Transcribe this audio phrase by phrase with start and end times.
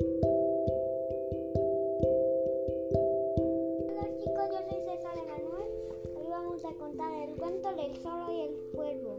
[0.00, 0.16] Hola
[4.18, 5.68] chicos, yo soy César Emanuel.
[6.16, 9.16] Hoy vamos a contar el cuento del zorro y el cuervo.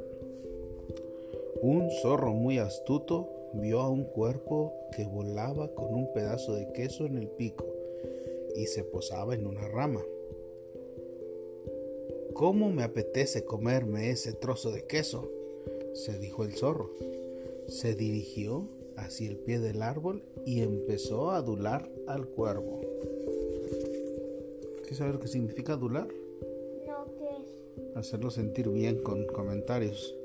[1.62, 7.06] Un zorro muy astuto vio a un cuervo que volaba con un pedazo de queso
[7.06, 7.66] en el pico
[8.56, 10.04] y se posaba en una rama.
[12.34, 15.32] ¿Cómo me apetece comerme ese trozo de queso?
[15.94, 16.92] se dijo el zorro.
[17.68, 18.68] Se dirigió
[18.98, 22.82] hacia el pie del árbol y empezó a adular al cuervo.
[24.78, 26.08] ¿Quieres saber qué significa adular?
[26.88, 27.96] No, ¿qué es?
[27.96, 30.16] Hacerlo sentir bien con comentarios.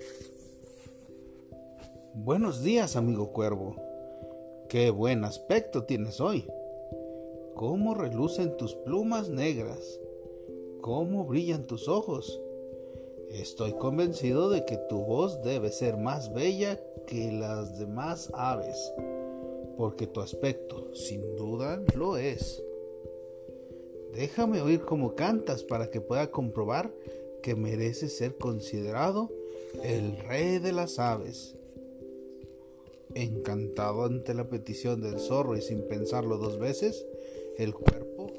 [2.15, 3.77] Buenos días, amigo cuervo.
[4.69, 6.47] Qué buen aspecto tienes hoy.
[7.55, 10.01] Cómo relucen tus plumas negras.
[10.80, 12.41] Cómo brillan tus ojos.
[13.30, 16.80] Estoy convencido de que tu voz debe ser más bella
[17.11, 18.93] que las demás aves,
[19.77, 22.63] porque tu aspecto, sin duda, lo es.
[24.15, 26.93] Déjame oír cómo cantas para que pueda comprobar
[27.43, 29.30] que mereces ser considerado
[29.83, 31.57] el rey de las aves.
[33.15, 37.05] Encantado ante la petición del zorro y sin pensarlo dos veces,
[37.59, 38.33] el, cuerpo,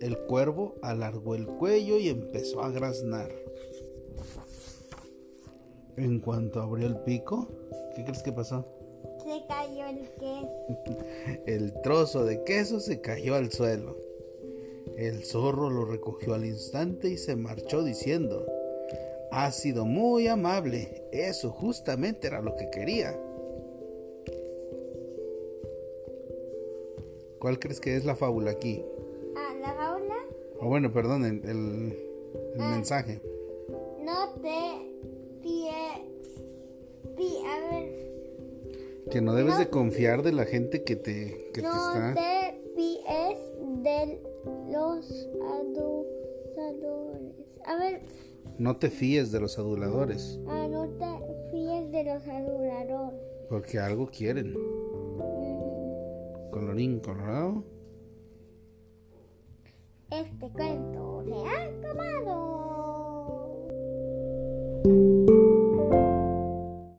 [0.00, 3.34] el cuervo alargó el cuello y empezó a graznar.
[5.96, 7.48] En cuanto abrió el pico,
[7.94, 8.66] ¿qué crees que pasó?
[9.24, 10.50] Se cayó el queso.
[11.46, 13.96] el trozo de queso se cayó al suelo.
[14.96, 18.46] El zorro lo recogió al instante y se marchó diciendo,
[19.32, 23.18] Ha sido muy amable, eso justamente era lo que quería.
[27.38, 28.84] ¿Cuál crees que es la fábula aquí?
[29.36, 30.14] Ah, la fábula.
[30.60, 31.98] O bueno, perdón, el, el,
[32.54, 32.70] el Ah.
[32.70, 33.20] mensaje.
[34.02, 34.95] No te.
[37.16, 37.86] Pi, a ver.
[39.10, 39.58] Que no debes No.
[39.60, 42.14] de confiar de la gente que te, que te no está...
[42.14, 42.56] te
[43.82, 44.20] de
[44.70, 47.58] los aduladores.
[47.66, 48.00] A ver,
[48.58, 51.06] No te fíes de los aduladores, ah, no te
[51.50, 53.20] fíes de los aduladores.
[53.48, 54.52] porque algo quieren.
[54.54, 57.64] Mm, Colorín colorado.
[60.10, 62.34] Este cuento se ha acabado.